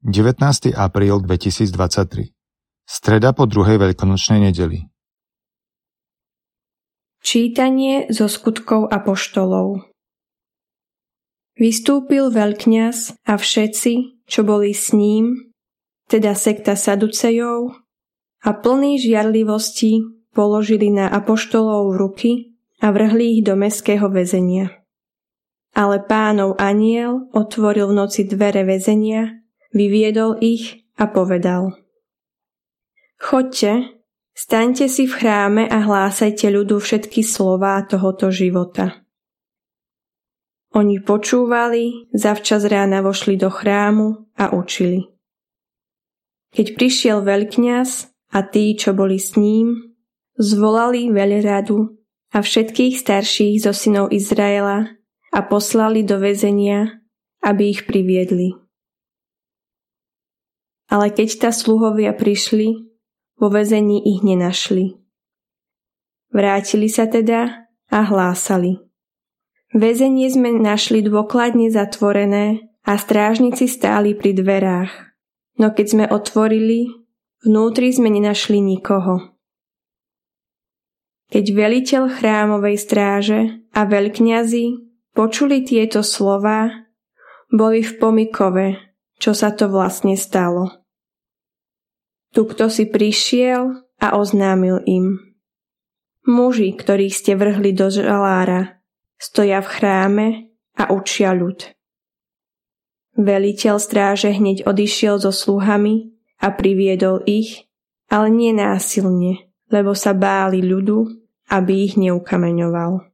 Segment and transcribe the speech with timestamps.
[0.00, 0.72] 19.
[0.80, 2.32] apríl 2023
[2.88, 4.88] Streda po druhej veľkonočnej nedeli
[7.20, 9.84] Čítanie zo skutkov apoštolov
[11.52, 15.52] Vystúpil veľkňaz a všetci, čo boli s ním,
[16.08, 17.76] teda sekta Saducejov,
[18.40, 20.00] a plný žiarlivosti
[20.32, 24.80] položili na apoštolov ruky a vrhli ich do meského väzenia.
[25.76, 29.39] Ale pánov aniel otvoril v noci dvere väzenia
[29.74, 31.74] vyviedol ich a povedal
[33.20, 34.00] Chodte,
[34.32, 39.04] staňte si v chráme a hlásajte ľudu všetky slová tohoto života.
[40.70, 45.10] Oni počúvali, zavčas rána vošli do chrámu a učili.
[46.54, 47.90] Keď prišiel veľkňaz
[48.30, 49.98] a tí, čo boli s ním,
[50.38, 51.90] zvolali veľradu
[52.30, 54.94] a všetkých starších zo synov Izraela
[55.34, 57.02] a poslali do väzenia,
[57.42, 58.59] aby ich priviedli.
[60.90, 62.90] Ale keď tá sluhovia prišli,
[63.40, 65.00] vo väzení ich nenašli.
[66.30, 68.78] Vrátili sa teda a hlásali.
[69.70, 74.92] Väzenie sme našli dôkladne zatvorené a strážnici stáli pri dverách.
[75.62, 76.90] No keď sme otvorili,
[77.46, 79.30] vnútri sme nenašli nikoho.
[81.30, 84.66] Keď veliteľ chrámovej stráže a veľkňazi
[85.14, 86.90] počuli tieto slova,
[87.46, 88.66] boli v pomikove,
[89.22, 90.79] čo sa to vlastne stalo.
[92.30, 95.18] Tu kto si prišiel a oznámil im.
[96.30, 98.78] Muži, ktorých ste vrhli do žalára,
[99.18, 100.26] stoja v chráme
[100.78, 101.74] a učia ľud.
[103.18, 107.66] Veliteľ stráže hneď odišiel so sluhami a priviedol ich,
[108.06, 111.10] ale nie násilne, lebo sa báli ľudu,
[111.50, 113.10] aby ich neukameňoval.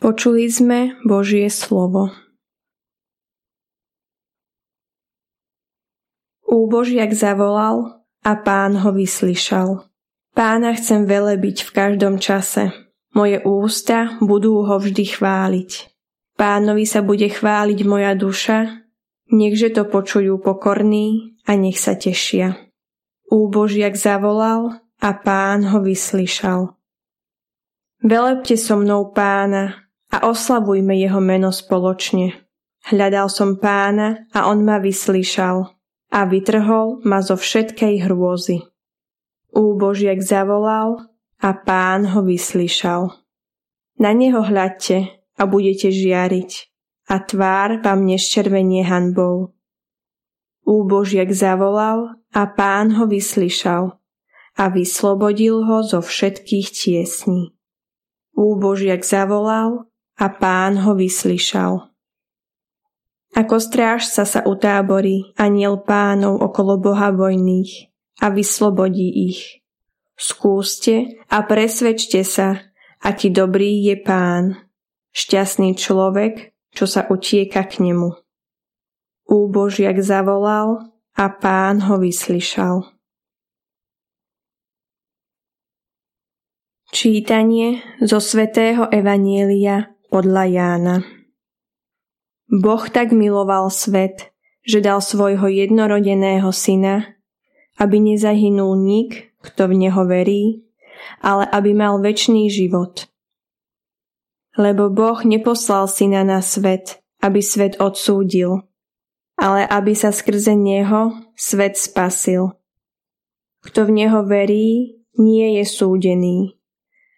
[0.00, 2.08] Počuli sme Božie slovo.
[6.50, 9.86] Úbožiak zavolal a pán ho vyslyšal.
[10.34, 12.74] Pána chcem velebiť v každom čase.
[13.14, 15.70] Moje ústa budú ho vždy chváliť.
[16.34, 18.82] Pánovi sa bude chváliť moja duša,
[19.30, 22.58] nechže to počujú pokorní a nech sa tešia.
[23.30, 26.74] Úbožiak zavolal a pán ho vyslyšal.
[28.02, 32.42] Velebte so mnou pána a oslavujme jeho meno spoločne.
[32.90, 35.78] Hľadal som pána a on ma vyslyšal
[36.10, 38.66] a vytrhol ma zo všetkej hrôzy.
[39.54, 43.14] Úbožiek zavolal a pán ho vyslyšal.
[43.98, 46.50] Na neho hľadte a budete žiariť
[47.10, 49.54] a tvár vám neščervenie hanbou.
[50.62, 53.98] Úbožiek zavolal a pán ho vyslyšal
[54.54, 57.54] a vyslobodil ho zo všetkých tiesní.
[58.38, 61.89] Úbožiak zavolal a pán ho vyslyšal
[63.30, 69.62] ako strážca sa utáborí aniel pánov okolo Boha vojných a vyslobodí ich.
[70.18, 72.60] Skúste a presvedčte sa,
[73.00, 74.68] aký dobrý je pán,
[75.14, 78.12] šťastný človek, čo sa utieka k nemu.
[79.30, 82.84] Úbožiak zavolal a pán ho vyslyšal.
[86.90, 91.19] Čítanie zo svätého Evanielia podľa Jána
[92.50, 94.34] Boh tak miloval svet,
[94.66, 97.14] že dal svojho jednorodeného syna,
[97.78, 100.66] aby nezahynul nik, kto v neho verí,
[101.22, 103.06] ale aby mal väčší život.
[104.58, 108.66] Lebo Boh neposlal syna na svet, aby svet odsúdil,
[109.38, 112.58] ale aby sa skrze neho svet spasil.
[113.62, 116.58] Kto v neho verí, nie je súdený,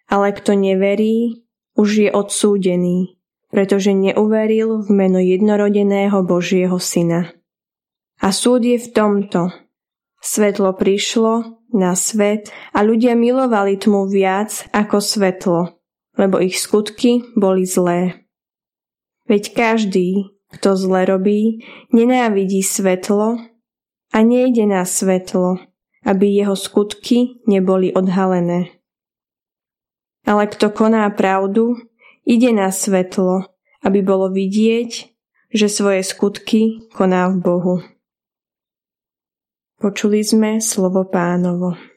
[0.05, 1.41] ale kto neverí,
[1.73, 3.17] už je odsúdený,
[3.53, 7.29] pretože neuveril v meno jednorodeného Božieho Syna.
[8.17, 9.53] A súd je v tomto.
[10.17, 15.61] Svetlo prišlo na svet a ľudia milovali tmu viac ako svetlo,
[16.17, 18.25] lebo ich skutky boli zlé.
[19.29, 21.61] Veď každý, kto zle robí,
[21.93, 23.37] nenávidí svetlo
[24.09, 25.61] a nejde na svetlo,
[26.01, 28.73] aby jeho skutky neboli odhalené.
[30.23, 31.75] Ale kto koná pravdu,
[32.23, 33.47] ide na svetlo,
[33.83, 34.91] aby bolo vidieť,
[35.53, 37.75] že svoje skutky koná v Bohu.
[39.77, 41.92] Počuli sme slovo pánovo.